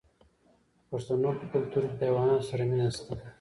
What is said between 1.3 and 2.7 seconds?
په کلتور کې د حیواناتو سره